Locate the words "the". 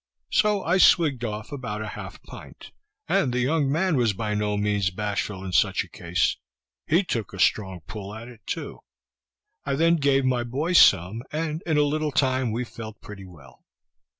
3.31-3.39